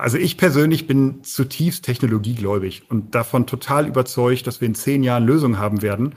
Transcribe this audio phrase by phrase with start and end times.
[0.00, 5.24] Also ich persönlich bin zutiefst technologiegläubig und davon total überzeugt, dass wir in zehn Jahren
[5.24, 6.14] Lösungen haben werden,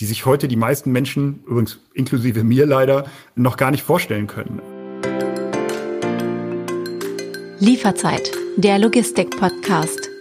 [0.00, 4.60] die sich heute die meisten Menschen, übrigens inklusive mir leider, noch gar nicht vorstellen können.
[7.58, 10.15] Lieferzeit, der Logistik-Podcast.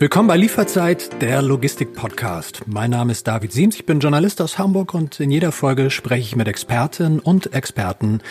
[0.00, 2.62] Willkommen bei Lieferzeit, der Logistik-Podcast.
[2.64, 6.22] Mein Name ist David Siems, ich bin Journalist aus Hamburg und in jeder Folge spreche
[6.22, 8.22] ich mit Expertinnen und Experten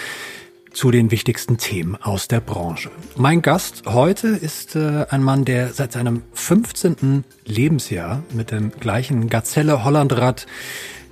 [0.73, 2.89] zu den wichtigsten Themen aus der Branche.
[3.17, 7.23] Mein Gast heute ist äh, ein Mann, der seit seinem 15.
[7.45, 10.47] Lebensjahr mit dem gleichen Gazelle Hollandrad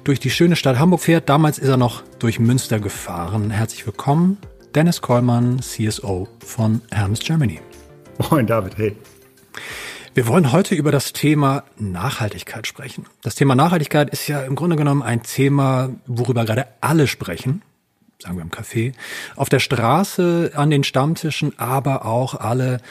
[0.06, 1.30] durch die schöne Stadt Hamburg fährt.
[1.30, 3.52] Damals ist er noch durch Münster gefahren.
[3.52, 4.40] Herzlich willkommen,
[4.74, 7.60] Dennis Kollmann, CSO von Hermes Germany.
[8.32, 8.96] Moin David, hey.
[10.18, 13.06] Wir wollen heute über das Thema Nachhaltigkeit sprechen.
[13.22, 17.62] Das Thema Nachhaltigkeit ist ja im Grunde genommen ein Thema, worüber gerade alle sprechen
[18.18, 18.94] sagen wir im Café,
[19.36, 22.82] auf der Straße, an den Stammtischen, aber auch alle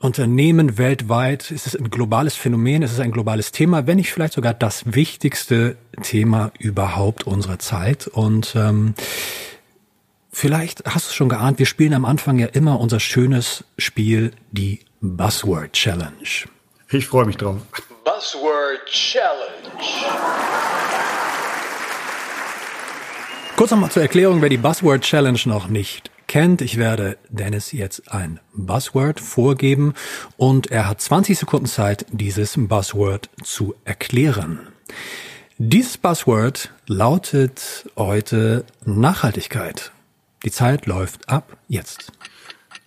[0.00, 1.50] Unternehmen weltweit.
[1.50, 4.94] Es ist ein globales Phänomen, es ist ein globales Thema, wenn nicht vielleicht sogar das
[4.94, 8.06] wichtigste Thema überhaupt unserer Zeit.
[8.06, 8.94] Und ähm,
[10.32, 14.32] vielleicht hast du es schon geahnt, wir spielen am Anfang ja immer unser schönes Spiel,
[14.50, 16.48] die Buzzword Challenge.
[16.92, 17.58] Ich freue mich drauf.
[18.04, 19.46] Buzzword Challenge.
[23.56, 26.62] Kurz nochmal zur Erklärung, wer die Buzzword Challenge noch nicht kennt.
[26.62, 29.94] Ich werde Dennis jetzt ein Buzzword vorgeben
[30.36, 34.66] und er hat 20 Sekunden Zeit, dieses Buzzword zu erklären.
[35.58, 39.92] Dieses Buzzword lautet heute Nachhaltigkeit.
[40.44, 42.10] Die Zeit läuft ab jetzt.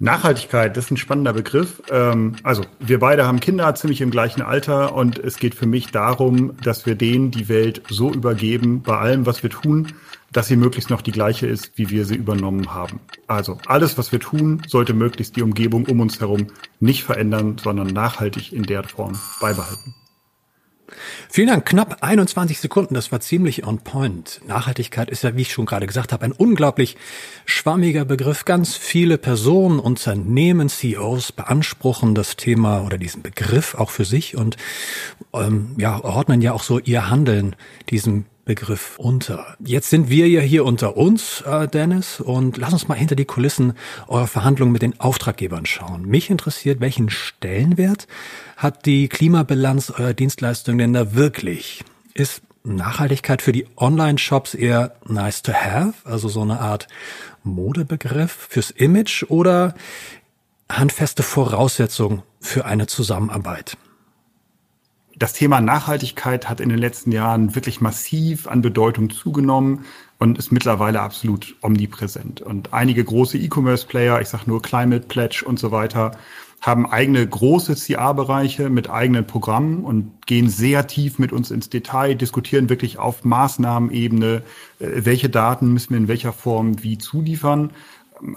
[0.03, 1.81] Nachhaltigkeit, das ist ein spannender Begriff.
[1.89, 5.91] Ähm, also wir beide haben Kinder ziemlich im gleichen Alter und es geht für mich
[5.91, 9.93] darum, dass wir denen die Welt so übergeben, bei allem, was wir tun,
[10.33, 12.99] dass sie möglichst noch die gleiche ist, wie wir sie übernommen haben.
[13.27, 16.47] Also alles, was wir tun, sollte möglichst die Umgebung um uns herum
[16.81, 19.95] nicht verändern, sondern nachhaltig in der Form beibehalten.
[21.29, 21.65] Vielen Dank.
[21.65, 22.93] Knapp 21 Sekunden.
[22.93, 24.41] Das war ziemlich on point.
[24.45, 26.97] Nachhaltigkeit ist ja, wie ich schon gerade gesagt habe, ein unglaublich
[27.45, 28.45] schwammiger Begriff.
[28.45, 34.57] Ganz viele Personen, Unternehmen, CEOs beanspruchen das Thema oder diesen Begriff auch für sich und
[35.33, 37.55] ähm, ja, ordnen ja auch so ihr Handeln
[37.89, 39.55] diesem Begriff unter.
[39.63, 43.25] Jetzt sind wir ja hier unter uns, äh, Dennis, und lass uns mal hinter die
[43.25, 43.73] Kulissen
[44.07, 46.05] eurer Verhandlungen mit den Auftraggebern schauen.
[46.05, 48.07] Mich interessiert, welchen Stellenwert
[48.57, 51.85] hat die Klimabilanz eurer Dienstleistungen denn da wirklich?
[52.13, 56.87] Ist Nachhaltigkeit für die Online-Shops eher nice to have, also so eine Art
[57.43, 59.75] Modebegriff fürs Image oder
[60.69, 63.77] handfeste Voraussetzung für eine Zusammenarbeit?
[65.15, 69.85] Das Thema Nachhaltigkeit hat in den letzten Jahren wirklich massiv an Bedeutung zugenommen
[70.17, 72.41] und ist mittlerweile absolut omnipräsent.
[72.41, 76.17] Und einige große E-Commerce-Player, ich sage nur Climate Pledge und so weiter,
[76.61, 82.15] haben eigene große CA-Bereiche mit eigenen Programmen und gehen sehr tief mit uns ins Detail,
[82.15, 84.43] diskutieren wirklich auf Maßnahmenebene,
[84.79, 87.71] äh, welche Daten müssen wir in welcher Form wie zuliefern.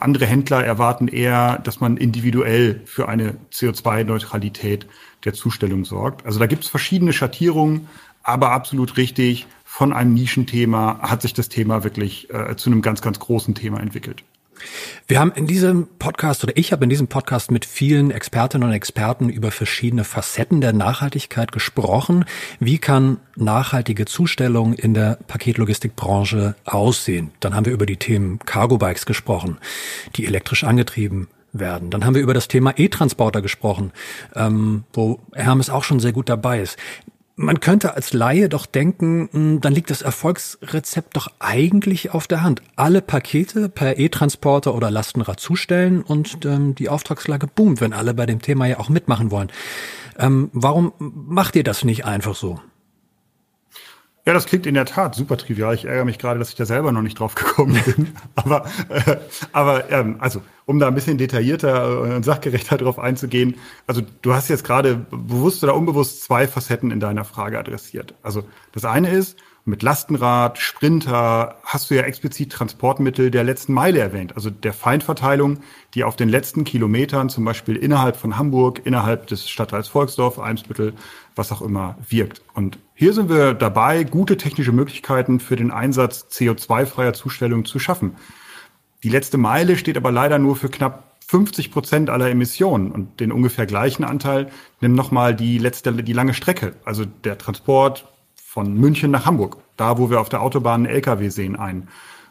[0.01, 4.87] Andere Händler erwarten eher, dass man individuell für eine CO2-Neutralität
[5.25, 6.27] der Zustellung sorgt.
[6.27, 7.89] Also da gibt es verschiedene Schattierungen,
[8.23, 13.03] aber absolut richtig, von einem Nischenthema hat sich das Thema wirklich äh, zu einem ganz,
[13.03, 14.25] ganz großen Thema entwickelt.
[15.07, 18.75] Wir haben in diesem Podcast oder ich habe in diesem Podcast mit vielen Expertinnen und
[18.75, 22.25] Experten über verschiedene Facetten der Nachhaltigkeit gesprochen.
[22.59, 27.31] Wie kann nachhaltige Zustellung in der Paketlogistikbranche aussehen?
[27.41, 29.59] Dann haben wir über die Themen Cargo Bikes gesprochen,
[30.17, 31.91] die elektrisch angetrieben werden.
[31.91, 33.93] Dann haben wir über das Thema E-Transporter gesprochen,
[34.35, 36.77] ähm, wo Hermes auch schon sehr gut dabei ist.
[37.39, 42.43] Man könnte als Laie doch denken, hm, dann liegt das Erfolgsrezept doch eigentlich auf der
[42.43, 42.63] Hand.
[42.77, 48.25] Alle Pakete per E-Transporter oder Lastenrad zustellen und ähm, die Auftragslage boomt, wenn alle bei
[48.25, 49.53] dem Thema ja auch mitmachen wollen.
[50.19, 52.59] Ähm, warum macht ihr das nicht einfach so?
[54.27, 55.73] Ja, das klingt in der Tat super trivial.
[55.75, 58.09] Ich ärgere mich gerade, dass ich da selber noch nicht drauf gekommen bin.
[58.35, 59.19] aber äh,
[59.53, 63.55] aber ähm, also, um da ein bisschen detaillierter und sachgerechter drauf einzugehen,
[63.87, 68.15] also du hast jetzt gerade bewusst oder unbewusst zwei Facetten in deiner Frage adressiert.
[68.23, 68.43] Also
[68.73, 74.37] das eine ist, mit Lastenrad, Sprinter hast du ja explizit Transportmittel der letzten Meile erwähnt,
[74.37, 75.59] also der Feindverteilung,
[75.95, 80.95] die auf den letzten Kilometern, zum Beispiel innerhalb von Hamburg, innerhalb des Stadtteils Volksdorf, Eimsbüttel,
[81.35, 82.43] was auch immer, wirkt.
[82.55, 88.15] Und hier sind wir dabei, gute technische Möglichkeiten für den Einsatz CO2-freier Zustellung zu schaffen.
[89.03, 93.33] Die letzte Meile steht aber leider nur für knapp 50 Prozent aller Emissionen und den
[93.33, 94.49] ungefähr gleichen Anteil
[94.81, 98.07] nimmt nochmal die letzte, die lange Strecke, also der Transport
[98.57, 101.89] von München nach Hamburg, da wo wir auf der Autobahn einen LKW sehen, ein.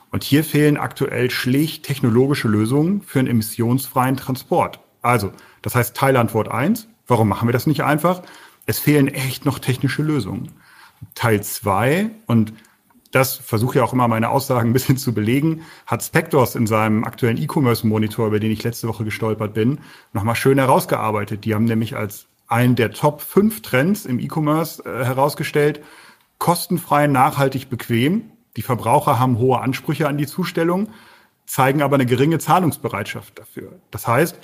[0.09, 4.79] Und hier fehlen aktuell schlicht technologische Lösungen für einen emissionsfreien Transport.
[5.03, 5.31] Also,
[5.61, 6.87] das heißt Teilantwort eins.
[7.05, 8.23] Warum machen wir das nicht einfach?
[8.65, 10.53] Es fehlen echt noch technische Lösungen.
[11.13, 12.53] Teil zwei und
[13.11, 17.03] das versuche ja auch immer meine Aussagen ein bisschen zu belegen, hat Spectors in seinem
[17.03, 19.77] aktuellen E-Commerce-Monitor, über den ich letzte Woche gestolpert bin,
[20.11, 21.45] nochmal schön herausgearbeitet.
[21.45, 25.81] Die haben nämlich als einen der Top 5 Trends im E-Commerce äh, herausgestellt,
[26.37, 28.31] kostenfrei, nachhaltig, bequem.
[28.57, 30.89] Die Verbraucher haben hohe Ansprüche an die Zustellung,
[31.45, 33.73] zeigen aber eine geringe Zahlungsbereitschaft dafür.
[33.91, 34.39] Das heißt,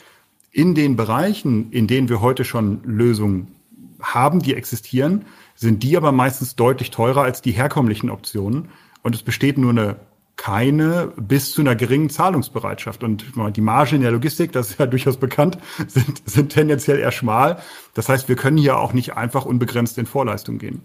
[0.51, 3.55] in den Bereichen, in denen wir heute schon Lösungen
[4.01, 8.69] haben, die existieren, sind die aber meistens deutlich teurer als die herkömmlichen Optionen.
[9.03, 9.97] Und es besteht nur eine
[10.41, 13.03] keine bis zu einer geringen Zahlungsbereitschaft.
[13.03, 17.11] Und die Margen in der Logistik, das ist ja durchaus bekannt, sind, sind tendenziell eher
[17.11, 17.61] schmal.
[17.93, 20.81] Das heißt, wir können hier auch nicht einfach unbegrenzt in Vorleistung gehen.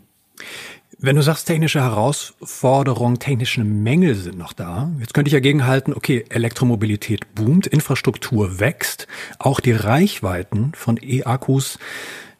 [0.98, 5.93] Wenn du sagst, technische Herausforderungen, technische Mängel sind noch da, jetzt könnte ich ja gegenhalten,
[5.93, 9.06] okay, Elektromobilität boomt, Infrastruktur wächst,
[9.38, 11.78] auch die Reichweiten von E-Akkus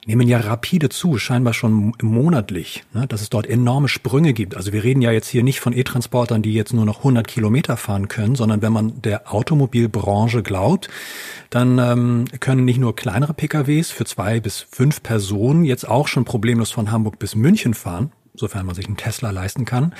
[0.07, 4.57] nehmen ja rapide zu, scheinbar schon monatlich, ne, dass es dort enorme Sprünge gibt.
[4.57, 7.77] Also wir reden ja jetzt hier nicht von E-Transportern, die jetzt nur noch 100 Kilometer
[7.77, 10.89] fahren können, sondern wenn man der Automobilbranche glaubt,
[11.51, 16.25] dann ähm, können nicht nur kleinere PKWs für zwei bis fünf Personen jetzt auch schon
[16.25, 19.95] problemlos von Hamburg bis München fahren, sofern man sich einen Tesla leisten kann,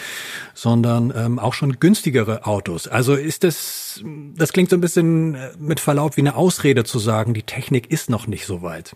[0.55, 2.89] sondern ähm, auch schon günstigere Autos.
[2.89, 4.03] Also ist das,
[4.35, 7.91] das klingt so ein bisschen äh, mit Verlaub wie eine Ausrede zu sagen, die Technik
[7.91, 8.95] ist noch nicht so weit.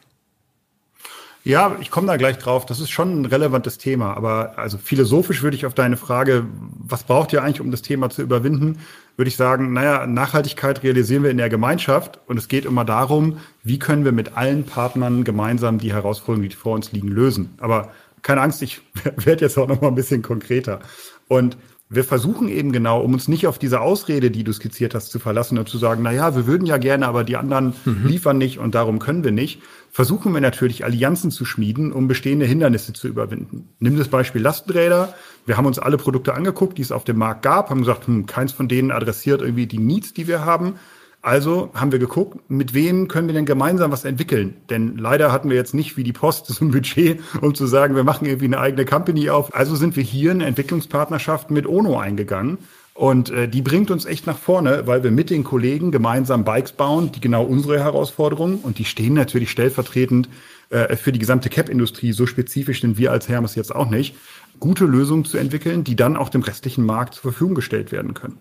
[1.42, 2.66] Ja, ich komme da gleich drauf.
[2.66, 4.14] Das ist schon ein relevantes Thema.
[4.14, 6.46] Aber also philosophisch würde ich auf deine Frage,
[6.78, 8.81] was braucht ihr eigentlich, um das Thema zu überwinden,
[9.16, 12.20] würde ich sagen, naja, Nachhaltigkeit realisieren wir in der Gemeinschaft.
[12.26, 16.54] Und es geht immer darum, wie können wir mit allen Partnern gemeinsam die Herausforderungen, die
[16.54, 17.54] vor uns liegen, lösen.
[17.58, 17.90] Aber
[18.22, 18.81] keine Angst, ich
[19.17, 20.81] werde jetzt auch noch mal ein bisschen konkreter.
[21.28, 21.56] Und
[21.93, 25.19] wir versuchen eben genau, um uns nicht auf diese Ausrede, die du skizziert hast, zu
[25.19, 28.06] verlassen und zu sagen, na ja, wir würden ja gerne, aber die anderen mhm.
[28.06, 32.46] liefern nicht und darum können wir nicht, versuchen wir natürlich Allianzen zu schmieden, um bestehende
[32.46, 33.70] Hindernisse zu überwinden.
[33.81, 35.14] Nimm das Beispiel Lastenräder.
[35.46, 38.25] Wir haben uns alle Produkte angeguckt, die es auf dem Markt gab, haben gesagt, hm,
[38.26, 40.75] keins von denen adressiert irgendwie die Needs, die wir haben.
[41.22, 44.56] Also haben wir geguckt, mit wem können wir denn gemeinsam was entwickeln?
[44.70, 47.94] Denn leider hatten wir jetzt nicht wie die Post so ein Budget, um zu sagen,
[47.94, 49.55] wir machen irgendwie eine eigene Company auf.
[49.55, 52.58] Also sind wir hier eine Entwicklungspartnerschaft mit Ono eingegangen.
[52.94, 56.72] Und äh, die bringt uns echt nach vorne, weil wir mit den Kollegen gemeinsam Bikes
[56.72, 60.28] bauen, die genau unsere Herausforderungen und die stehen natürlich stellvertretend
[60.70, 64.17] äh, für die gesamte Cap-Industrie, so spezifisch sind wir als Hermes jetzt auch nicht,
[64.58, 68.37] gute Lösungen zu entwickeln, die dann auch dem restlichen Markt zur Verfügung gestellt werden können.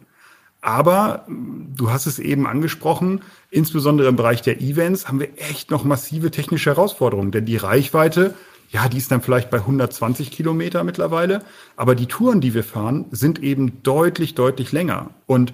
[0.61, 5.83] Aber du hast es eben angesprochen, insbesondere im Bereich der Events haben wir echt noch
[5.83, 8.33] massive technische Herausforderungen, denn die Reichweite,
[8.69, 11.43] ja, die ist dann vielleicht bei 120 Kilometer mittlerweile,
[11.77, 15.11] aber die Touren, die wir fahren, sind eben deutlich, deutlich länger.
[15.27, 15.53] Und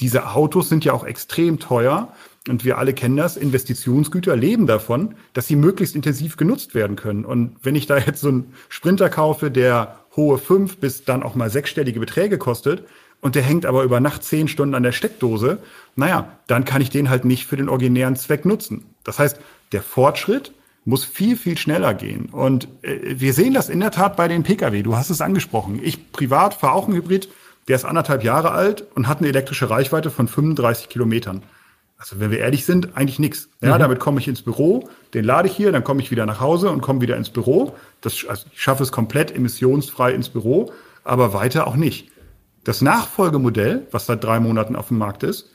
[0.00, 2.12] diese Autos sind ja auch extrem teuer.
[2.48, 3.36] Und wir alle kennen das.
[3.36, 7.24] Investitionsgüter leben davon, dass sie möglichst intensiv genutzt werden können.
[7.24, 11.36] Und wenn ich da jetzt so einen Sprinter kaufe, der hohe fünf bis dann auch
[11.36, 12.84] mal sechsstellige Beträge kostet,
[13.22, 15.58] und der hängt aber über Nacht zehn Stunden an der Steckdose,
[15.96, 18.84] naja, dann kann ich den halt nicht für den originären Zweck nutzen.
[19.04, 19.38] Das heißt,
[19.70, 20.52] der Fortschritt
[20.84, 22.26] muss viel, viel schneller gehen.
[22.26, 24.82] Und äh, wir sehen das in der Tat bei den Pkw.
[24.82, 25.80] Du hast es angesprochen.
[25.82, 27.28] Ich privat fahre auch einen Hybrid,
[27.68, 31.42] der ist anderthalb Jahre alt und hat eine elektrische Reichweite von 35 Kilometern.
[31.96, 33.48] Also wenn wir ehrlich sind, eigentlich nichts.
[33.60, 33.78] Ja, mhm.
[33.78, 36.70] damit komme ich ins Büro, den lade ich hier, dann komme ich wieder nach Hause
[36.70, 37.76] und komme wieder ins Büro.
[38.00, 40.72] Das, also ich schaffe es komplett emissionsfrei ins Büro,
[41.04, 42.10] aber weiter auch nicht.
[42.64, 45.50] Das Nachfolgemodell, was seit drei Monaten auf dem Markt ist,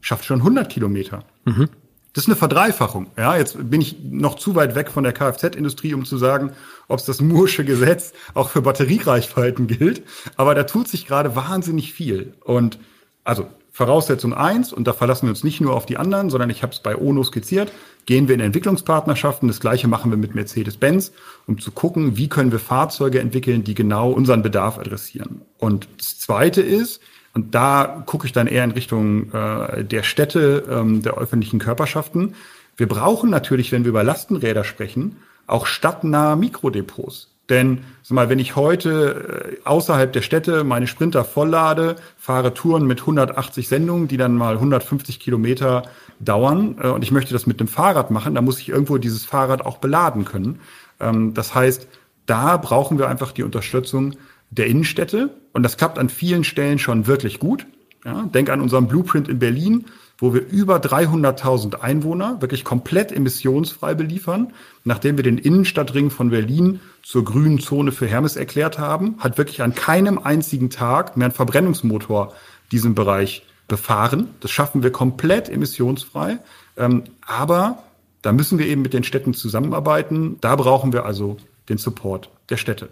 [0.00, 1.24] schafft schon 100 Kilometer.
[1.44, 1.68] Mhm.
[2.12, 3.08] Das ist eine Verdreifachung.
[3.16, 6.52] Ja, jetzt bin ich noch zu weit weg von der Kfz-Industrie, um zu sagen,
[6.88, 10.02] ob es das Moore'sche Gesetz auch für Batteriereichweiten gilt.
[10.36, 12.34] Aber da tut sich gerade wahnsinnig viel.
[12.42, 12.78] Und
[13.22, 13.46] also
[13.78, 16.72] Voraussetzung eins, und da verlassen wir uns nicht nur auf die anderen, sondern ich habe
[16.72, 17.70] es bei ONO skizziert,
[18.06, 19.46] gehen wir in Entwicklungspartnerschaften.
[19.46, 21.12] Das gleiche machen wir mit Mercedes-Benz,
[21.46, 25.42] um zu gucken, wie können wir Fahrzeuge entwickeln, die genau unseren Bedarf adressieren.
[25.58, 27.00] Und das Zweite ist,
[27.34, 32.34] und da gucke ich dann eher in Richtung äh, der Städte, ähm, der öffentlichen Körperschaften.
[32.76, 37.37] Wir brauchen natürlich, wenn wir über Lastenräder sprechen, auch stadtnahe Mikrodepots.
[37.48, 42.86] Denn sag mal, wenn ich heute äh, außerhalb der Städte meine Sprinter volllade, fahre Touren
[42.86, 45.84] mit 180 Sendungen, die dann mal 150 Kilometer
[46.20, 49.24] dauern, äh, und ich möchte das mit dem Fahrrad machen, dann muss ich irgendwo dieses
[49.24, 50.60] Fahrrad auch beladen können.
[51.00, 51.88] Ähm, das heißt,
[52.26, 54.14] da brauchen wir einfach die Unterstützung
[54.50, 55.30] der Innenstädte.
[55.52, 57.66] Und das klappt an vielen Stellen schon wirklich gut.
[58.04, 59.86] Ja, denk an unseren Blueprint in Berlin
[60.18, 64.52] wo wir über 300.000 Einwohner wirklich komplett emissionsfrei beliefern.
[64.84, 69.62] Nachdem wir den Innenstadtring von Berlin zur grünen Zone für Hermes erklärt haben, hat wirklich
[69.62, 72.34] an keinem einzigen Tag mehr ein Verbrennungsmotor
[72.72, 74.28] diesem Bereich befahren.
[74.40, 76.38] Das schaffen wir komplett emissionsfrei.
[76.76, 77.82] Ähm, aber
[78.22, 80.38] da müssen wir eben mit den Städten zusammenarbeiten.
[80.40, 81.36] Da brauchen wir also
[81.68, 82.88] den Support der Städte.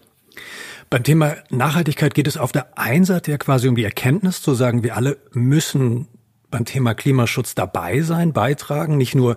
[0.90, 4.54] Beim Thema Nachhaltigkeit geht es auf der einen Seite ja quasi um die Erkenntnis zu
[4.54, 6.06] sagen, wir alle müssen
[6.50, 9.37] beim Thema Klimaschutz dabei sein, beitragen, nicht nur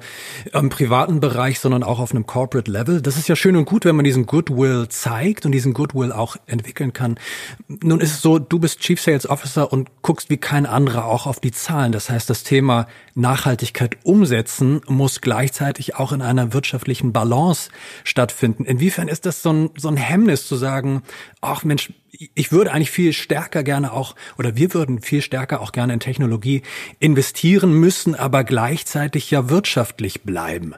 [0.54, 3.02] im privaten Bereich, sondern auch auf einem Corporate Level.
[3.02, 6.38] Das ist ja schön und gut, wenn man diesen Goodwill zeigt und diesen Goodwill auch
[6.46, 7.20] entwickeln kann.
[7.68, 11.26] Nun ist es so, du bist Chief Sales Officer und guckst wie kein anderer auch
[11.26, 11.92] auf die Zahlen.
[11.92, 12.88] Das heißt, das Thema
[13.20, 17.70] Nachhaltigkeit umsetzen muss gleichzeitig auch in einer wirtschaftlichen Balance
[18.04, 18.66] stattfinden.
[18.66, 21.04] Inwiefern ist das so ein, so ein Hemmnis zu sagen,
[21.42, 25.72] ach Mensch, ich würde eigentlich viel stärker gerne auch, oder wir würden viel stärker auch
[25.72, 26.64] gerne in Technologie
[27.00, 30.76] investieren müssen, aber gleichzeitig ja wirtschaftlich bleiben.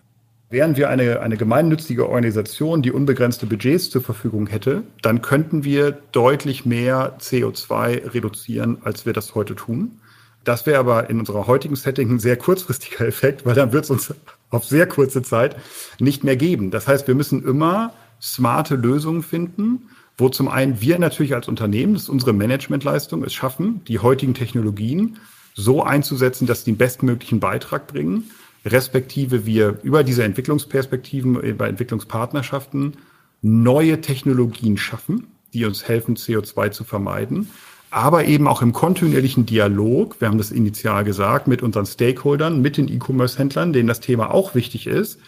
[0.51, 5.91] Wären wir eine, eine gemeinnützige Organisation, die unbegrenzte Budgets zur Verfügung hätte, dann könnten wir
[6.11, 10.00] deutlich mehr CO2 reduzieren, als wir das heute tun.
[10.43, 13.89] Das wäre aber in unserer heutigen Setting ein sehr kurzfristiger Effekt, weil dann wird es
[13.89, 14.13] uns
[14.49, 15.55] auf sehr kurze Zeit
[15.99, 16.71] nicht mehr geben.
[16.71, 19.89] Das heißt, wir müssen immer smarte Lösungen finden
[20.21, 24.33] wo zum einen wir natürlich als Unternehmen, das ist unsere Managementleistung, es schaffen, die heutigen
[24.33, 25.17] Technologien
[25.55, 28.29] so einzusetzen, dass die den bestmöglichen Beitrag bringen,
[28.63, 32.97] respektive wir über diese Entwicklungsperspektiven, über Entwicklungspartnerschaften
[33.41, 37.49] neue Technologien schaffen, die uns helfen, CO2 zu vermeiden,
[37.91, 42.77] aber eben auch im kontinuierlichen Dialog, wir haben das initial gesagt, mit unseren Stakeholdern, mit
[42.77, 45.19] den E-Commerce-Händlern, denen das Thema auch wichtig ist,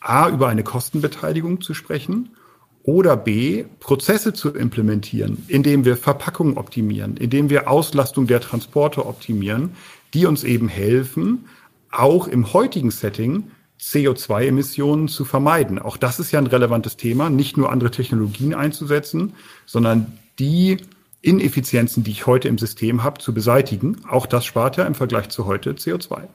[0.00, 2.36] A, über eine Kostenbeteiligung zu sprechen
[2.82, 9.70] oder B, Prozesse zu implementieren, indem wir Verpackungen optimieren, indem wir Auslastung der Transporte optimieren,
[10.12, 11.46] die uns eben helfen,
[11.90, 13.44] auch im heutigen Setting
[13.80, 15.78] CO2-Emissionen zu vermeiden.
[15.78, 19.32] Auch das ist ja ein relevantes Thema, nicht nur andere Technologien einzusetzen,
[19.64, 20.78] sondern die
[21.24, 24.02] Ineffizienzen, die ich heute im System habe, zu beseitigen.
[24.08, 26.28] Auch das spart ja im Vergleich zu heute CO2.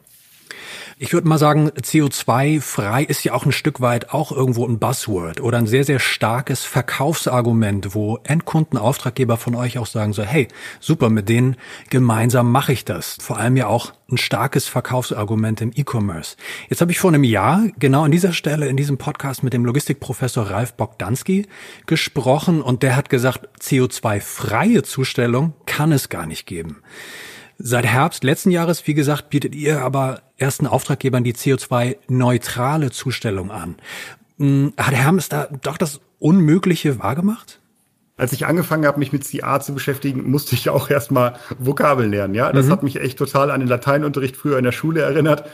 [1.02, 5.40] Ich würde mal sagen, CO2-frei ist ja auch ein Stück weit auch irgendwo ein Buzzword
[5.40, 10.50] oder ein sehr, sehr starkes Verkaufsargument, wo Endkunden, Auftraggeber von euch auch sagen so, hey,
[10.82, 11.56] super, mit denen
[11.90, 13.16] gemeinsam mache ich das.
[13.22, 16.36] Vor allem ja auch ein starkes Verkaufsargument im E-Commerce.
[16.68, 19.64] Jetzt habe ich vor einem Jahr genau an dieser Stelle in diesem Podcast mit dem
[19.64, 21.48] Logistikprofessor Ralf Bogdanski
[21.86, 26.82] gesprochen und der hat gesagt, CO2-freie Zustellung kann es gar nicht geben.
[27.58, 33.76] Seit Herbst letzten Jahres, wie gesagt, bietet ihr aber ersten Auftraggebern die CO2-neutrale Zustellung an.
[34.38, 37.60] Hm, hat Hermes da doch das Unmögliche wahrgemamt?
[38.20, 42.34] Als ich angefangen habe, mich mit CA zu beschäftigen, musste ich auch erstmal Vokabeln lernen.
[42.34, 42.72] Ja, das mhm.
[42.72, 45.46] hat mich echt total an den Lateinunterricht früher in der Schule erinnert,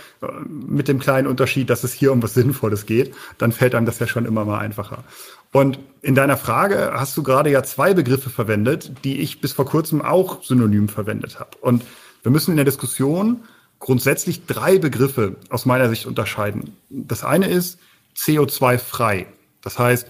[0.47, 3.13] mit dem kleinen Unterschied, dass es hier um was Sinnvolles geht.
[3.37, 5.03] Dann fällt einem das ja schon immer mal einfacher.
[5.51, 9.65] Und in deiner Frage hast du gerade ja zwei Begriffe verwendet, die ich bis vor
[9.65, 11.51] kurzem auch synonym verwendet habe.
[11.61, 11.85] Und
[12.23, 13.43] wir müssen in der Diskussion
[13.85, 16.75] grundsätzlich drei Begriffe aus meiner Sicht unterscheiden.
[16.89, 17.77] Das eine ist
[18.17, 19.27] CO2-frei.
[19.61, 20.07] Das heißt,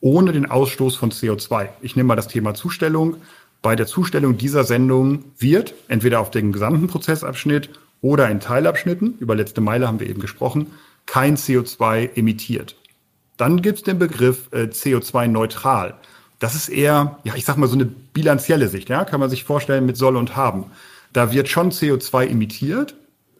[0.00, 1.70] ohne den Ausstoß von CO2.
[1.80, 3.16] Ich nehme mal das Thema Zustellung.
[3.62, 7.70] Bei der Zustellung dieser Sendung wird entweder auf dem gesamten Prozessabschnitt
[8.02, 10.66] oder in Teilabschnitten, über letzte Meile haben wir eben gesprochen,
[11.06, 12.76] kein CO2 emittiert.
[13.38, 15.94] Dann gibt es den Begriff äh, CO2-neutral.
[16.38, 19.44] Das ist eher, ja, ich sag mal so eine bilanzielle Sicht, ja, kann man sich
[19.44, 20.66] vorstellen mit soll und haben.
[21.14, 22.94] Da wird schon CO2 emittiert,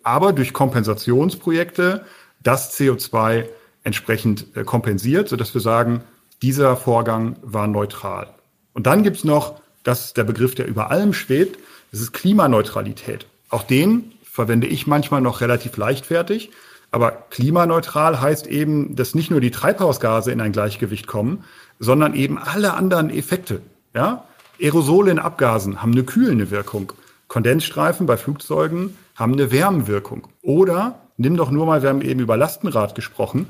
[0.06, 2.04] aber durch Kompensationsprojekte
[2.40, 3.46] das CO2
[3.82, 6.02] entsprechend äh, kompensiert, sodass wir sagen,
[6.42, 8.28] dieser Vorgang war neutral.
[8.72, 11.58] Und dann gibt's noch, das ist der Begriff, der über allem schwebt,
[11.90, 13.26] das ist Klimaneutralität.
[13.48, 16.50] Auch den verwende ich manchmal noch relativ leichtfertig.
[16.92, 21.42] Aber klimaneutral heißt eben, dass nicht nur die Treibhausgase in ein Gleichgewicht kommen,
[21.80, 23.60] sondern eben alle anderen Effekte.
[23.92, 24.24] Ja?
[24.60, 26.92] Aerosole in Abgasen haben eine kühlende Wirkung.
[27.26, 30.28] Kondensstreifen bei Flugzeugen haben eine Wärmewirkung.
[30.42, 33.46] Oder nimm doch nur mal, wir haben eben über Lastenrad gesprochen,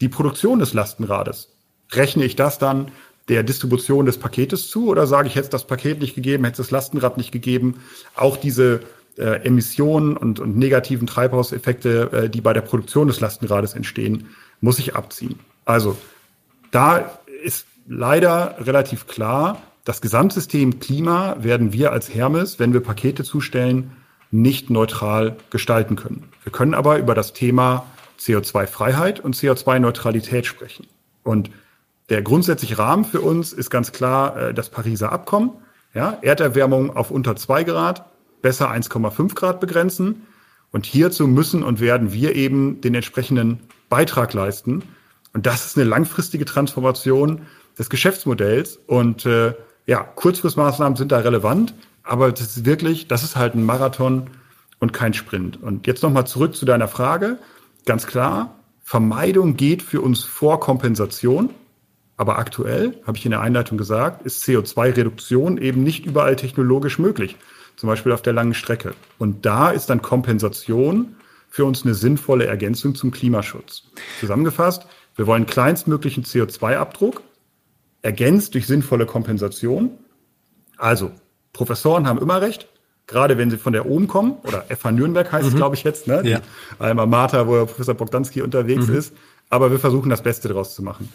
[0.00, 1.48] die Produktion des Lastenrades.
[1.92, 2.90] Rechne ich das dann
[3.28, 6.60] der Distribution des Paketes zu oder sage ich, hätte es das Paket nicht gegeben, hätte
[6.60, 7.80] es das Lastenrad nicht gegeben?
[8.16, 8.80] Auch diese
[9.16, 14.28] äh, Emissionen und, und negativen Treibhauseffekte, äh, die bei der Produktion des Lastenrades entstehen,
[14.60, 15.38] muss ich abziehen.
[15.64, 15.96] Also
[16.70, 23.22] da ist leider relativ klar, das Gesamtsystem Klima werden wir als Hermes, wenn wir Pakete
[23.22, 23.92] zustellen,
[24.34, 26.28] nicht neutral gestalten können.
[26.42, 27.86] Wir können aber über das Thema
[28.18, 30.86] CO2-Freiheit und CO2-Neutralität sprechen.
[31.22, 31.50] Und
[32.10, 35.50] der grundsätzliche Rahmen für uns ist ganz klar äh, das Pariser Abkommen.
[35.94, 38.06] Ja, Erderwärmung auf unter zwei Grad,
[38.42, 40.26] besser 1,5 Grad begrenzen.
[40.72, 44.82] Und hierzu müssen und werden wir eben den entsprechenden Beitrag leisten.
[45.32, 47.42] Und das ist eine langfristige Transformation
[47.78, 48.80] des Geschäftsmodells.
[48.88, 49.54] Und äh,
[49.86, 51.74] ja, Kurzfristmaßnahmen sind da relevant.
[52.04, 54.30] Aber das ist wirklich, das ist halt ein Marathon
[54.78, 55.60] und kein Sprint.
[55.62, 57.38] Und jetzt nochmal zurück zu deiner Frage.
[57.86, 61.50] Ganz klar, Vermeidung geht für uns vor Kompensation.
[62.16, 67.36] Aber aktuell, habe ich in der Einleitung gesagt, ist CO2-Reduktion eben nicht überall technologisch möglich.
[67.76, 68.94] Zum Beispiel auf der langen Strecke.
[69.18, 71.16] Und da ist dann Kompensation
[71.48, 73.84] für uns eine sinnvolle Ergänzung zum Klimaschutz.
[74.20, 77.22] Zusammengefasst, wir wollen kleinstmöglichen CO2-Abdruck,
[78.02, 79.98] ergänzt durch sinnvolle Kompensation.
[80.76, 81.10] Also,
[81.54, 82.68] Professoren haben immer recht,
[83.06, 85.48] gerade wenn sie von der oben kommen, oder FH Nürnberg heißt mhm.
[85.48, 86.20] es, glaube ich, jetzt, ne?
[86.24, 86.40] Ja.
[86.78, 88.96] Alma Mater, wo Professor Bogdanski unterwegs mhm.
[88.96, 89.14] ist.
[89.48, 91.10] Aber wir versuchen das Beste daraus zu machen.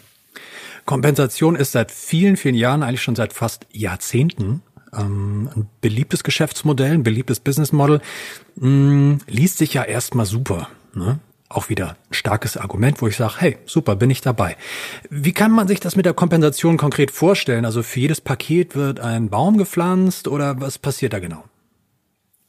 [0.86, 4.62] Kompensation ist seit vielen, vielen Jahren, eigentlich schon seit fast Jahrzehnten,
[4.96, 8.00] ähm, ein beliebtes Geschäftsmodell, ein beliebtes Businessmodel.
[8.56, 10.68] Mh, liest sich ja erstmal super.
[10.94, 11.18] Ne?
[11.52, 14.56] Auch wieder ein starkes Argument, wo ich sage, hey, super, bin ich dabei.
[15.10, 17.64] Wie kann man sich das mit der Kompensation konkret vorstellen?
[17.64, 21.42] Also für jedes Paket wird ein Baum gepflanzt oder was passiert da genau?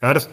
[0.04, 0.30] Ja, das,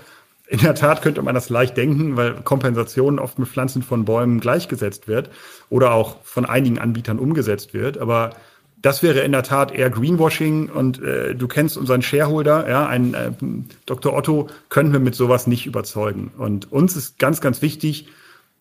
[0.49, 4.39] in der Tat könnte man das leicht denken, weil Kompensation oft mit Pflanzen von Bäumen
[4.39, 5.31] gleichgesetzt wird
[5.71, 7.97] oder auch von einigen Anbietern umgesetzt wird.
[7.97, 8.37] Aber
[8.83, 13.15] das wäre in der Tat eher Greenwashing und äh, du kennst unseren Shareholder, ja, ein
[13.15, 13.31] äh,
[13.87, 14.15] Dr.
[14.15, 16.33] Otto, können wir mit sowas nicht überzeugen.
[16.37, 18.09] Und uns ist ganz, ganz wichtig,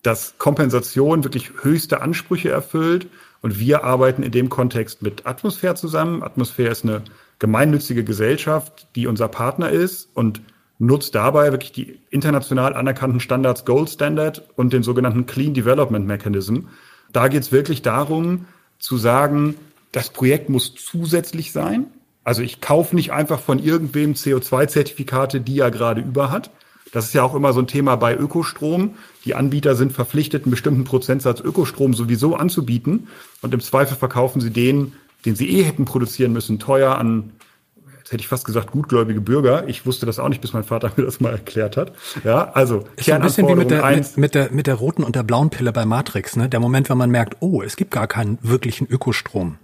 [0.02, 3.08] dass Kompensation wirklich höchste Ansprüche erfüllt.
[3.40, 6.22] Und wir arbeiten in dem Kontext mit Atmosphäre zusammen.
[6.22, 7.02] Atmosphäre ist eine
[7.38, 10.40] gemeinnützige Gesellschaft, die unser Partner ist und
[10.78, 16.68] nutzt dabei wirklich die international anerkannten Standards Gold Standard und den sogenannten Clean Development Mechanism.
[17.12, 18.46] Da geht es wirklich darum,
[18.78, 19.56] zu sagen,
[19.92, 21.86] das Projekt muss zusätzlich sein.
[22.22, 26.50] Also ich kaufe nicht einfach von irgendwem CO2-Zertifikate, die er gerade über hat.
[26.92, 28.96] Das ist ja auch immer so ein Thema bei Ökostrom.
[29.24, 33.08] Die Anbieter sind verpflichtet, einen bestimmten Prozentsatz Ökostrom sowieso anzubieten.
[33.42, 34.92] Und im Zweifel verkaufen sie den,
[35.24, 37.32] den sie eh hätten produzieren müssen, teuer an
[38.08, 39.68] jetzt hätte ich fast gesagt, gutgläubige Bürger.
[39.68, 41.92] Ich wusste das auch nicht, bis mein Vater mir das mal erklärt hat.
[42.24, 45.14] Ja, also ist ein bisschen wie mit der, mit, mit, der, mit der roten und
[45.14, 46.48] der blauen Pille bei Matrix, ne?
[46.48, 49.58] Der Moment, wenn man merkt, oh, es gibt gar keinen wirklichen Ökostrom.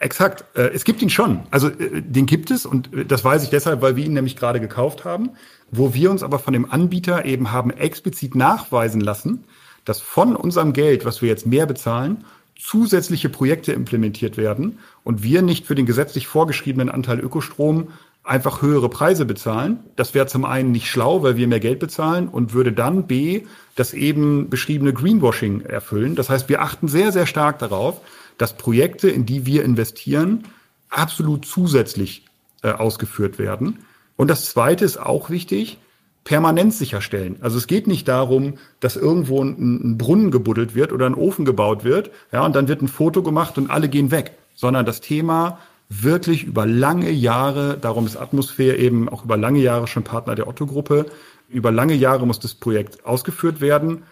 [0.00, 0.44] Exakt.
[0.54, 1.40] Äh, es gibt ihn schon.
[1.50, 4.34] Also äh, den gibt es und äh, das weiß ich deshalb, weil wir ihn nämlich
[4.34, 5.30] gerade gekauft haben,
[5.70, 9.44] wo wir uns aber von dem Anbieter eben haben explizit nachweisen lassen,
[9.84, 12.24] dass von unserem Geld, was wir jetzt mehr bezahlen,
[12.58, 17.88] zusätzliche Projekte implementiert werden und wir nicht für den gesetzlich vorgeschriebenen Anteil Ökostrom
[18.22, 19.80] einfach höhere Preise bezahlen.
[19.96, 23.42] Das wäre zum einen nicht schlau, weil wir mehr Geld bezahlen und würde dann B,
[23.76, 26.14] das eben beschriebene Greenwashing erfüllen.
[26.16, 28.00] Das heißt, wir achten sehr, sehr stark darauf,
[28.40, 30.44] dass Projekte, in die wir investieren,
[30.88, 32.24] absolut zusätzlich
[32.62, 33.80] äh, ausgeführt werden.
[34.16, 35.76] Und das Zweite ist auch wichtig,
[36.24, 37.36] Permanenz sicherstellen.
[37.42, 41.44] Also es geht nicht darum, dass irgendwo ein, ein, Brunnen gebuddelt wird oder ein Ofen
[41.44, 45.02] gebaut wird, ja, und dann wird ein Foto gemacht und alle gehen weg, sondern das
[45.02, 45.58] Thema
[45.90, 50.48] wirklich über lange Jahre, darum ist Atmosphäre eben auch über lange Jahre schon Partner der
[50.48, 51.06] Otto-Gruppe,
[51.50, 54.02] über lange Jahre muss das Projekt ausgeführt werden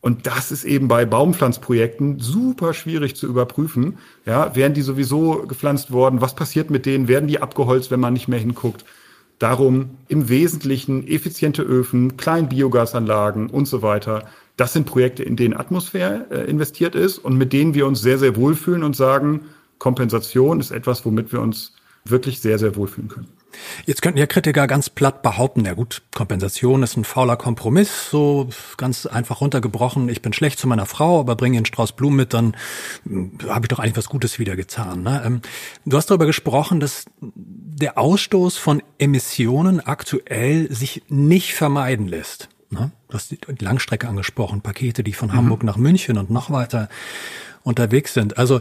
[0.00, 3.98] und das ist eben bei Baumpflanzprojekten super schwierig zu überprüfen.
[4.26, 6.20] Ja, werden die sowieso gepflanzt worden?
[6.20, 7.08] Was passiert mit denen?
[7.08, 8.84] Werden die abgeholzt, wenn man nicht mehr hinguckt?
[9.40, 14.26] Darum im Wesentlichen effiziente Öfen, Kleinbiogasanlagen und so weiter.
[14.56, 18.18] Das sind Projekte, in denen Atmosphäre äh, investiert ist und mit denen wir uns sehr,
[18.18, 19.42] sehr wohlfühlen und sagen,
[19.78, 23.37] Kompensation ist etwas, womit wir uns wirklich sehr, sehr wohlfühlen können.
[23.86, 28.48] Jetzt könnten ja Kritiker ganz platt behaupten, ja gut, Kompensation ist ein fauler Kompromiss, so
[28.76, 32.34] ganz einfach runtergebrochen, ich bin schlecht zu meiner Frau, aber bringe einen Strauß Blumen mit,
[32.34, 32.56] dann
[33.04, 35.02] hm, habe ich doch eigentlich was Gutes wieder getan.
[35.02, 35.22] Ne?
[35.24, 35.42] Ähm,
[35.84, 42.48] du hast darüber gesprochen, dass der Ausstoß von Emissionen aktuell sich nicht vermeiden lässt.
[42.70, 42.90] Ne?
[43.08, 45.34] Du hast die Langstrecke angesprochen, Pakete, die von mhm.
[45.34, 46.88] Hamburg nach München und noch weiter
[47.62, 48.38] unterwegs sind.
[48.38, 48.60] Also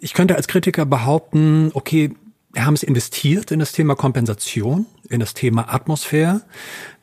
[0.00, 2.14] ich könnte als Kritiker behaupten, okay,
[2.64, 6.42] haben es investiert in das Thema Kompensation, in das Thema Atmosphäre,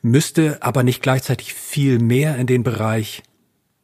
[0.01, 3.23] müsste aber nicht gleichzeitig viel mehr in den Bereich,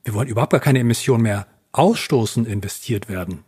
[0.04, 3.44] wir wollen überhaupt gar keine Emissionen mehr ausstoßen, investiert werden.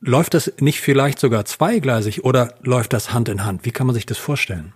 [0.00, 3.64] Läuft das nicht vielleicht sogar zweigleisig oder läuft das Hand in Hand?
[3.64, 4.72] Wie kann man sich das vorstellen?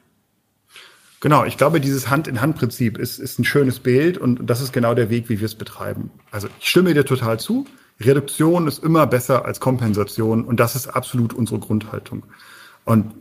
[1.21, 5.09] Genau, ich glaube, dieses Hand-in-Hand-Prinzip ist, ist ein schönes Bild und das ist genau der
[5.09, 6.11] Weg, wie wir es betreiben.
[6.33, 7.65] Also ich stimme dir total zu.
[8.01, 12.25] Reduktion ist immer besser als Kompensation und das ist absolut unsere Grundhaltung.
[12.85, 13.13] Und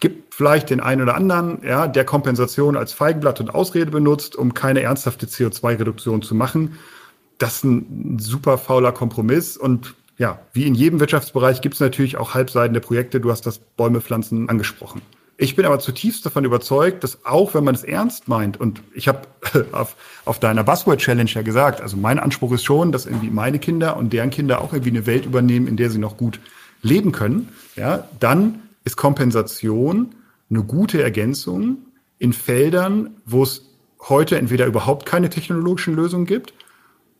[0.00, 4.54] gibt vielleicht den einen oder anderen, ja, der Kompensation als Feigenblatt und Ausrede benutzt, um
[4.54, 6.78] keine ernsthafte CO2-Reduktion zu machen.
[7.38, 12.18] Das ist ein super fauler Kompromiss und ja, wie in jedem Wirtschaftsbereich gibt es natürlich
[12.18, 13.20] auch halbseitende Projekte.
[13.20, 15.00] Du hast das Bäume pflanzen angesprochen.
[15.38, 19.08] Ich bin aber zutiefst davon überzeugt, dass auch wenn man es ernst meint, und ich
[19.08, 19.22] habe
[19.72, 23.96] auf, auf deiner Buzzword-Challenge ja gesagt, also mein Anspruch ist schon, dass irgendwie meine Kinder
[23.96, 26.40] und deren Kinder auch irgendwie eine Welt übernehmen, in der sie noch gut
[26.82, 30.14] leben können, ja, dann ist Kompensation
[30.50, 31.78] eine gute Ergänzung
[32.18, 33.70] in Feldern, wo es
[34.08, 36.54] heute entweder überhaupt keine technologischen Lösungen gibt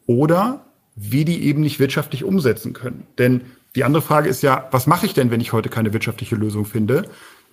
[0.07, 0.65] oder
[0.97, 3.07] wie die eben nicht wirtschaftlich umsetzen können.
[3.19, 3.43] Denn
[3.77, 6.65] die andere Frage ist ja, was mache ich denn, wenn ich heute keine wirtschaftliche Lösung
[6.65, 7.09] finde?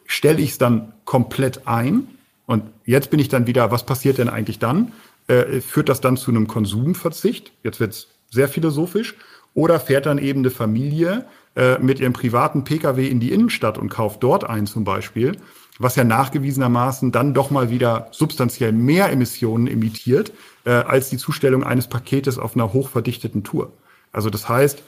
[0.05, 2.07] Stelle ich es dann komplett ein?
[2.45, 4.93] Und jetzt bin ich dann wieder, was passiert denn eigentlich dann?
[5.27, 7.51] Äh, führt das dann zu einem Konsumverzicht?
[7.63, 9.15] Jetzt wird es sehr philosophisch.
[9.53, 11.25] Oder fährt dann eben eine Familie
[11.57, 15.37] äh, mit ihrem privaten Pkw in die Innenstadt und kauft dort ein zum Beispiel,
[15.79, 20.31] was ja nachgewiesenermaßen dann doch mal wieder substanziell mehr Emissionen emittiert
[20.65, 23.73] äh, als die Zustellung eines Paketes auf einer hochverdichteten Tour.
[24.11, 24.83] Also das heißt,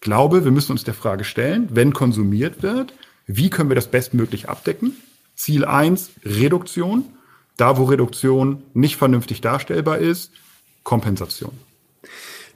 [0.00, 2.94] glaube, wir müssen uns der Frage stellen, wenn konsumiert wird,
[3.28, 4.96] wie können wir das bestmöglich abdecken?
[5.36, 7.04] Ziel eins Reduktion.
[7.56, 10.32] Da, wo Reduktion nicht vernünftig darstellbar ist,
[10.82, 11.52] Kompensation.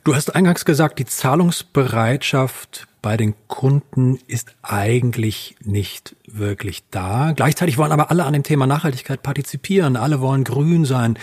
[0.02, 7.32] Du hast eingangs gesagt, die Zahlungsbereitschaft bei den Kunden ist eigentlich nicht wirklich da.
[7.32, 9.96] Gleichzeitig wollen aber alle an dem Thema Nachhaltigkeit partizipieren.
[9.96, 11.18] Alle wollen grün sein,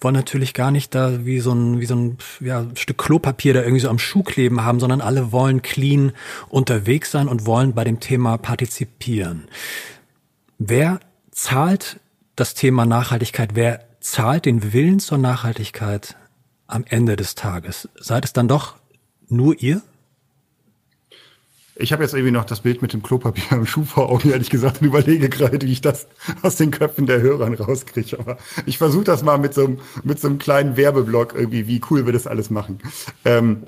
[0.00, 3.60] wollen natürlich gar nicht da wie so ein, wie so ein ja, Stück Klopapier da
[3.60, 6.10] irgendwie so am Schuh kleben haben, sondern alle wollen clean
[6.48, 9.44] unterwegs sein und wollen bei dem Thema partizipieren.
[10.58, 10.98] Wer
[11.30, 12.00] zahlt
[12.34, 13.50] das Thema Nachhaltigkeit?
[13.54, 16.16] Wer zahlt den Willen zur Nachhaltigkeit
[16.66, 17.88] am Ende des Tages?
[17.94, 18.74] Seid es dann doch
[19.28, 19.82] nur ihr?
[21.74, 24.50] Ich habe jetzt irgendwie noch das Bild mit dem Klopapier am Schuh vor Augen, ehrlich
[24.50, 26.06] gesagt, und überlege gerade, wie ich das
[26.42, 28.18] aus den Köpfen der Hörern rauskriege.
[28.18, 31.80] Aber ich versuche das mal mit so, einem, mit so einem kleinen Werbeblock irgendwie, wie
[31.90, 32.78] cool wir das alles machen.
[33.24, 33.62] Ähm,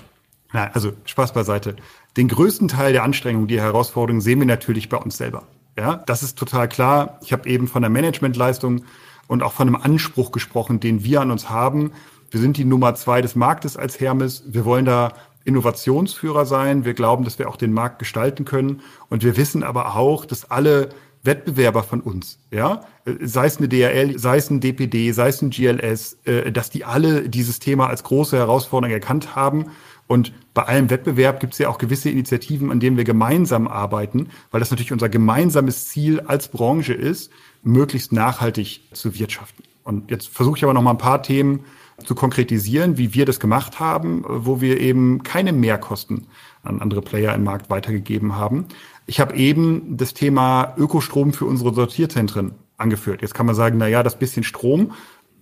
[0.52, 1.76] na, also Spaß beiseite.
[2.16, 5.44] Den größten Teil der Anstrengung, die Herausforderungen sehen wir natürlich bei uns selber.
[5.76, 7.18] Ja, das ist total klar.
[7.22, 8.84] Ich habe eben von der Managementleistung
[9.26, 11.92] und auch von einem Anspruch gesprochen, den wir an uns haben.
[12.30, 14.44] Wir sind die Nummer zwei des Marktes als Hermes.
[14.46, 15.14] Wir wollen da
[15.44, 16.84] Innovationsführer sein.
[16.84, 18.80] Wir glauben, dass wir auch den Markt gestalten können.
[19.08, 20.90] Und wir wissen aber auch, dass alle
[21.24, 22.84] Wettbewerber von uns, ja,
[23.20, 26.84] sei es eine DRL, sei es ein DPD, sei es ein GLS, äh, dass die
[26.84, 29.70] alle dieses Thema als große Herausforderung erkannt haben.
[30.06, 34.28] Und bei allem Wettbewerb gibt es ja auch gewisse Initiativen, an denen wir gemeinsam arbeiten,
[34.50, 39.64] weil das natürlich unser gemeinsames Ziel als Branche ist, möglichst nachhaltig zu wirtschaften.
[39.82, 41.64] Und jetzt versuche ich aber noch mal ein paar Themen
[42.04, 46.26] zu konkretisieren, wie wir das gemacht haben, wo wir eben keine Mehrkosten
[46.62, 48.66] an andere Player im Markt weitergegeben haben.
[49.06, 53.22] Ich habe eben das Thema Ökostrom für unsere Sortierzentren angeführt.
[53.22, 54.92] Jetzt kann man sagen, na ja, das bisschen Strom,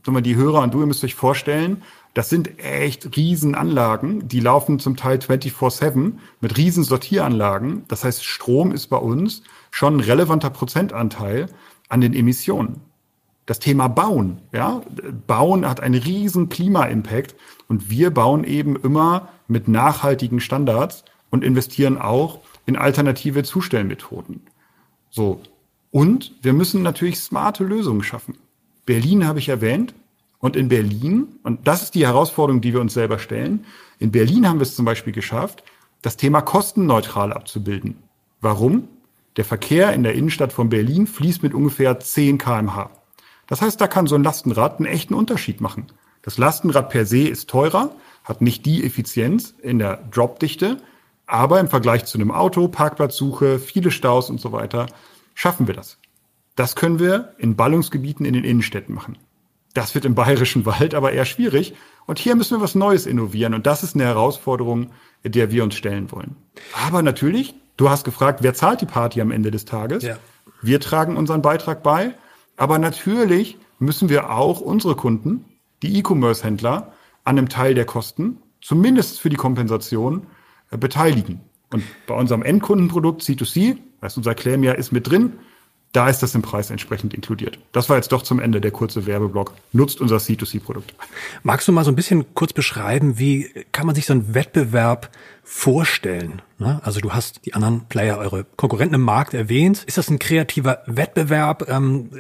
[0.05, 1.83] sagen die Hörer und du, ihr müsst euch vorstellen,
[2.15, 7.85] das sind echt Riesenanlagen, die laufen zum Teil 24-7 mit riesen Sortieranlagen.
[7.89, 11.47] Das heißt, Strom ist bei uns schon ein relevanter Prozentanteil
[11.89, 12.92] an den Emissionen
[13.47, 14.39] das Thema Bauen.
[14.53, 14.83] Ja?
[15.27, 17.35] Bauen hat einen riesen Klima-Impact
[17.69, 24.43] und wir bauen eben immer mit nachhaltigen Standards und investieren auch in alternative Zustellmethoden.
[25.11, 25.41] So.
[25.91, 28.39] Und wir müssen natürlich smarte Lösungen schaffen.
[28.87, 29.95] Berlin habe ich erwähnt.
[30.39, 33.65] Und in Berlin, und das ist die Herausforderung, die wir uns selber stellen,
[34.01, 35.63] in Berlin haben wir es zum Beispiel geschafft,
[36.03, 37.97] das Thema kostenneutral abzubilden.
[38.41, 38.89] Warum?
[39.37, 42.91] Der Verkehr in der Innenstadt von Berlin fließt mit ungefähr 10 kmh.
[43.53, 45.89] Das heißt, da kann so ein Lastenrad einen echten Unterschied machen.
[46.23, 50.79] Das Lastenrad per se ist teurer, hat nicht die Effizienz in der Dropdichte,
[51.27, 54.87] aber im Vergleich zu einem Auto, Parkplatzsuche, viele Staus und so weiter,
[55.35, 55.99] schaffen wir das.
[56.57, 59.19] Das können wir in Ballungsgebieten in den Innenstädten machen.
[59.75, 61.75] Das wird im bayerischen Wald aber eher schwierig.
[62.07, 63.53] Und hier müssen wir was Neues innovieren.
[63.53, 64.93] Und das ist eine Herausforderung,
[65.25, 66.37] der wir uns stellen wollen.
[66.87, 70.05] Aber natürlich, du hast gefragt, wer zahlt die Party am Ende des Tages?
[70.05, 70.17] Ja.
[70.63, 72.15] Wir tragen unseren Beitrag bei.
[72.57, 75.45] Aber natürlich müssen wir auch unsere Kunden,
[75.83, 76.93] die E-Commerce-Händler,
[77.25, 80.27] an einem Teil der Kosten, zumindest für die Kompensation,
[80.71, 81.41] äh, beteiligen.
[81.71, 85.35] Und bei unserem Endkundenprodukt C2C, weißt du, unser Claim ja ist mit drin,
[85.93, 87.59] da ist das im Preis entsprechend inkludiert.
[87.73, 89.53] Das war jetzt doch zum Ende der kurze Werbeblock.
[89.73, 90.95] Nutzt unser C2C-Produkt.
[91.43, 95.11] Magst du mal so ein bisschen kurz beschreiben, wie kann man sich so einen Wettbewerb
[95.45, 96.41] vorstellen?
[96.63, 96.81] Ne?
[96.85, 99.83] Also du hast die anderen Player, eure Konkurrenten im Markt erwähnt.
[99.87, 101.69] Ist das ein kreativer Wettbewerb?
[101.69, 102.11] Ähm,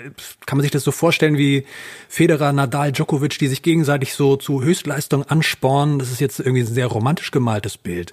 [0.44, 1.64] kann man sich das so vorstellen wie
[2.09, 5.98] Federer, Nadal, Djokovic, die sich gegenseitig so zu Höchstleistung anspornen?
[5.98, 8.12] Das ist jetzt irgendwie ein sehr romantisch gemaltes Bild.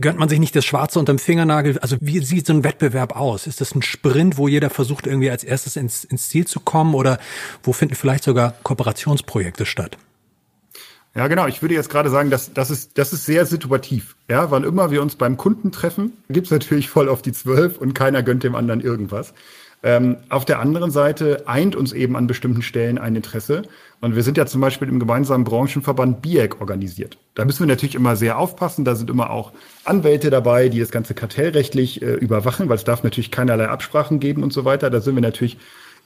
[0.00, 1.78] Gönnt man sich nicht das Schwarze unterm Fingernagel?
[1.78, 3.46] Also wie sieht so ein Wettbewerb aus?
[3.46, 6.94] Ist das ein Sprint, wo jeder versucht irgendwie als erstes ins, ins Ziel zu kommen
[6.94, 7.18] oder
[7.62, 9.96] wo finden vielleicht sogar Kooperationsprojekte statt?
[11.14, 11.46] Ja, genau.
[11.46, 14.16] Ich würde jetzt gerade sagen, dass das ist, das ist sehr situativ.
[14.28, 17.94] Ja, wann immer wir uns beim Kunden treffen, gibt's natürlich voll auf die zwölf und
[17.94, 19.32] keiner gönnt dem anderen irgendwas.
[19.84, 23.62] Ähm, auf der anderen Seite eint uns eben an bestimmten Stellen ein Interesse.
[24.00, 27.18] Und wir sind ja zum Beispiel im gemeinsamen Branchenverband BIEC organisiert.
[27.34, 28.86] Da müssen wir natürlich immer sehr aufpassen.
[28.86, 29.52] Da sind immer auch
[29.84, 34.42] Anwälte dabei, die das Ganze kartellrechtlich äh, überwachen, weil es darf natürlich keinerlei Absprachen geben
[34.42, 34.88] und so weiter.
[34.88, 35.58] Da sind wir natürlich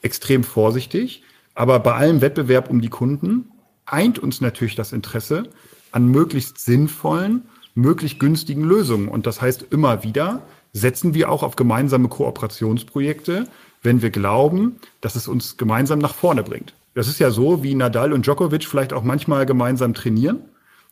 [0.02, 1.22] extrem vorsichtig.
[1.54, 3.48] Aber bei allem Wettbewerb um die Kunden
[3.92, 5.44] eint uns natürlich das Interesse
[5.92, 7.42] an möglichst sinnvollen,
[7.74, 9.08] möglichst günstigen Lösungen.
[9.08, 13.46] Und das heißt immer wieder, setzen wir auch auf gemeinsame Kooperationsprojekte,
[13.82, 16.74] wenn wir glauben, dass es uns gemeinsam nach vorne bringt.
[16.94, 20.40] Das ist ja so, wie Nadal und Djokovic vielleicht auch manchmal gemeinsam trainieren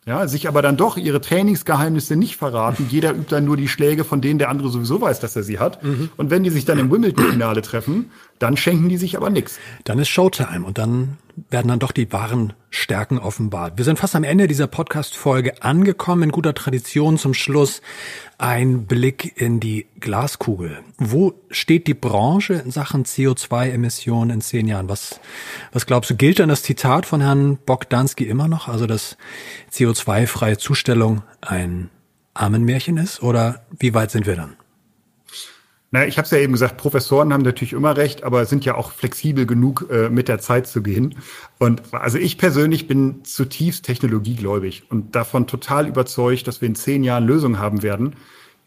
[0.07, 2.87] ja, sich aber dann doch ihre Trainingsgeheimnisse nicht verraten.
[2.89, 5.59] Jeder übt dann nur die Schläge, von denen der andere sowieso weiß, dass er sie
[5.59, 5.83] hat.
[5.83, 6.09] Mhm.
[6.15, 9.59] Und wenn die sich dann im Wimbledon-Finale treffen, dann schenken die sich aber nichts.
[9.83, 11.17] Dann ist Showtime und dann
[11.49, 13.77] werden dann doch die wahren Stärken offenbart.
[13.77, 16.23] Wir sind fast am Ende dieser Podcast-Folge angekommen.
[16.23, 17.81] In guter Tradition zum Schluss
[18.37, 20.79] ein Blick in die Glaskugel.
[20.97, 24.89] Wo steht die Branche in Sachen CO2-Emissionen in zehn Jahren?
[24.89, 25.19] Was,
[25.71, 28.67] was glaubst du, gilt dann das Zitat von Herrn Bogdanski immer noch?
[28.67, 29.17] Also, dass
[29.71, 31.89] CO2-freie Zustellung ein
[32.33, 33.21] Armenmärchen ist?
[33.21, 34.56] Oder wie weit sind wir dann?
[35.89, 38.75] Na, ich habe es ja eben gesagt, Professoren haben natürlich immer recht, aber sind ja
[38.75, 41.15] auch flexibel genug, äh, mit der Zeit zu gehen.
[41.59, 47.05] Und also ich persönlich bin zutiefst technologiegläubig und davon total überzeugt, dass wir in zehn
[47.05, 48.17] Jahren Lösungen haben werden,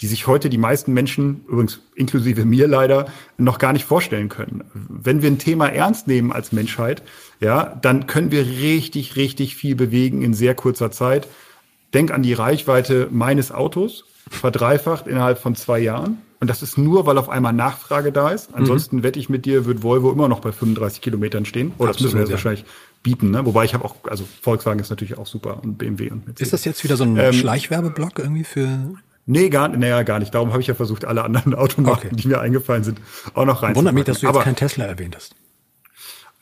[0.00, 4.64] die sich heute die meisten Menschen, übrigens inklusive mir leider, noch gar nicht vorstellen können.
[4.72, 7.02] Wenn wir ein Thema ernst nehmen als Menschheit,
[7.38, 11.28] ja, dann können wir richtig, richtig viel bewegen in sehr kurzer Zeit.
[11.92, 16.18] Denk an die Reichweite meines Autos, verdreifacht innerhalb von zwei Jahren.
[16.40, 18.54] Und das ist nur, weil auf einmal Nachfrage da ist.
[18.54, 19.02] Ansonsten mhm.
[19.02, 21.72] wette ich mit dir, wird Volvo immer noch bei 35 Kilometern stehen.
[21.76, 22.34] Oh, das Absolut, müssen wir jetzt ja.
[22.36, 22.64] wahrscheinlich
[23.02, 23.30] bieten.
[23.30, 23.44] Ne?
[23.44, 26.40] Wobei ich habe auch, also Volkswagen ist natürlich auch super und BMW und Mercedes.
[26.40, 28.94] Ist das jetzt wieder so ein ähm, Schleichwerbeblock irgendwie für
[29.26, 30.34] Nee, gar, naja, gar nicht.
[30.34, 32.16] Darum habe ich ja versucht, alle anderen Automarken, okay.
[32.16, 33.00] die mir eingefallen sind,
[33.34, 33.76] auch noch rein.
[33.76, 35.36] Wundert mich, dass du jetzt keinen Tesla erwähnt hast.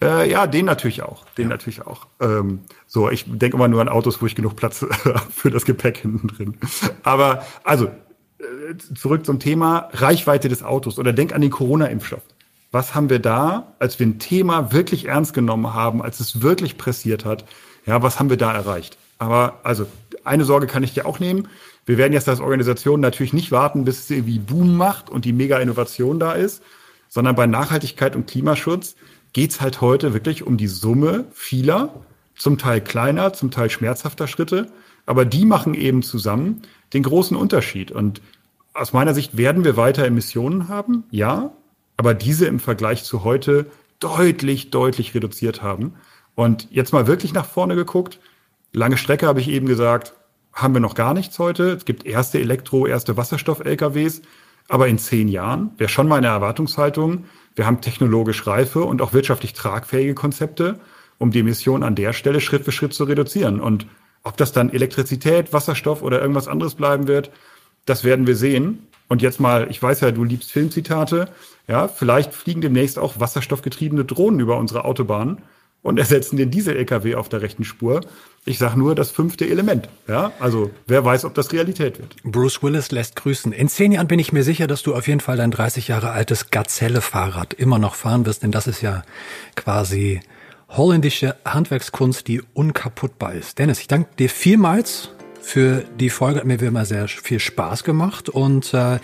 [0.01, 1.25] Äh, ja, den natürlich auch.
[1.37, 1.49] Den ja.
[1.49, 2.07] natürlich auch.
[2.21, 4.87] Ähm, so, ich denke immer nur an Autos, wo ich genug Platz
[5.31, 6.57] für das Gepäck hinten drin.
[7.03, 7.91] Aber also
[8.95, 12.23] zurück zum Thema Reichweite des Autos oder denk an den Corona-Impfstoff.
[12.71, 16.77] Was haben wir da, als wir ein Thema wirklich ernst genommen haben, als es wirklich
[16.77, 17.45] pressiert hat?
[17.87, 18.99] Ja, was haben wir da erreicht?
[19.19, 19.87] Aber also
[20.25, 21.49] eine Sorge kann ich dir auch nehmen.
[21.87, 25.33] Wir werden jetzt als Organisation natürlich nicht warten, bis es irgendwie Boom macht und die
[25.33, 26.63] Mega-Innovation da ist,
[27.09, 28.95] sondern bei Nachhaltigkeit und Klimaschutz
[29.33, 31.95] geht's halt heute wirklich um die Summe vieler,
[32.37, 34.71] zum Teil kleiner, zum Teil schmerzhafter Schritte,
[35.09, 37.91] aber die machen eben zusammen den großen Unterschied.
[37.91, 38.21] Und
[38.75, 41.53] aus meiner Sicht werden wir weiter Emissionen haben, ja,
[41.97, 43.67] aber diese im Vergleich zu heute
[44.01, 45.95] deutlich, deutlich reduziert haben.
[46.35, 48.21] Und jetzt mal wirklich nach vorne geguckt.
[48.73, 50.13] Lange Strecke habe ich eben gesagt,
[50.53, 51.71] haben wir noch gar nichts heute.
[51.71, 54.21] Es gibt erste Elektro-, erste Wasserstoff-LKWs.
[54.69, 57.25] Aber in zehn Jahren wäre schon meine Erwartungshaltung,
[57.57, 60.79] wir haben technologisch reife und auch wirtschaftlich tragfähige Konzepte,
[61.17, 63.59] um die Emissionen an der Stelle Schritt für Schritt zu reduzieren.
[63.59, 63.87] Und
[64.23, 67.31] ob das dann Elektrizität, Wasserstoff oder irgendwas anderes bleiben wird,
[67.87, 68.87] das werden wir sehen.
[69.09, 71.29] Und jetzt mal, ich weiß ja, du liebst Filmzitate.
[71.67, 75.39] Ja, vielleicht fliegen demnächst auch wasserstoffgetriebene Drohnen über unsere Autobahnen
[75.83, 78.01] und ersetzen den Diesel-LKW auf der rechten Spur.
[78.45, 79.89] Ich sage nur das fünfte Element.
[80.07, 82.17] Ja, also wer weiß, ob das Realität wird.
[82.25, 83.53] Bruce Willis lässt grüßen.
[83.53, 86.11] In zehn Jahren bin ich mir sicher, dass du auf jeden Fall dein 30 Jahre
[86.11, 89.03] altes Gazelle-Fahrrad immer noch fahren wirst, denn das ist ja
[89.55, 90.21] quasi
[90.69, 93.59] holländische Handwerkskunst, die unkaputtbar ist.
[93.59, 95.11] Dennis, ich danke dir vielmals
[95.49, 96.41] für die Folge.
[96.41, 98.29] Hat mir wie immer sehr viel Spaß gemacht.
[98.29, 98.99] Und äh,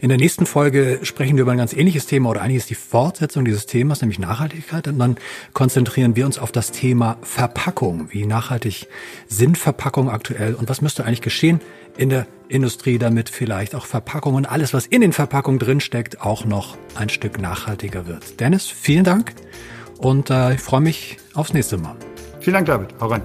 [0.00, 2.74] in der nächsten Folge sprechen wir über ein ganz ähnliches Thema oder eigentlich ist die
[2.74, 4.88] Fortsetzung dieses Themas, nämlich Nachhaltigkeit.
[4.88, 5.16] Und dann
[5.52, 8.08] konzentrieren wir uns auf das Thema Verpackung.
[8.10, 8.88] Wie nachhaltig
[9.28, 11.60] sind Verpackungen aktuell und was müsste eigentlich geschehen
[11.98, 16.46] in der Industrie, damit vielleicht auch Verpackungen und alles, was in den Verpackungen drinsteckt, auch
[16.46, 18.40] noch ein Stück nachhaltiger wird.
[18.40, 19.34] Dennis, vielen Dank
[20.02, 21.96] und äh, ich freue mich aufs nächste Mal.
[22.40, 22.94] Vielen Dank, David.
[23.00, 23.22] Hau rein.